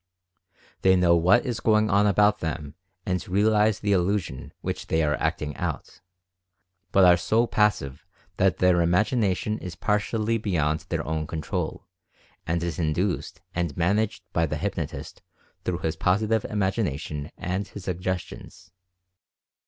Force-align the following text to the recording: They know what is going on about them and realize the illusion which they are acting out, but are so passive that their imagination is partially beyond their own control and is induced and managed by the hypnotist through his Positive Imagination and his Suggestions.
They 0.81 0.95
know 0.95 1.15
what 1.15 1.45
is 1.45 1.59
going 1.59 1.91
on 1.91 2.07
about 2.07 2.39
them 2.39 2.73
and 3.05 3.27
realize 3.27 3.79
the 3.81 3.91
illusion 3.91 4.51
which 4.61 4.87
they 4.87 5.03
are 5.03 5.13
acting 5.21 5.55
out, 5.57 6.01
but 6.91 7.05
are 7.05 7.17
so 7.17 7.45
passive 7.45 8.03
that 8.37 8.57
their 8.57 8.81
imagination 8.81 9.59
is 9.59 9.75
partially 9.75 10.39
beyond 10.39 10.87
their 10.89 11.05
own 11.05 11.27
control 11.27 11.85
and 12.47 12.63
is 12.63 12.79
induced 12.79 13.41
and 13.53 13.77
managed 13.77 14.23
by 14.33 14.47
the 14.47 14.57
hypnotist 14.57 15.21
through 15.65 15.77
his 15.85 15.95
Positive 15.97 16.45
Imagination 16.45 17.29
and 17.37 17.67
his 17.67 17.83
Suggestions. 17.83 18.71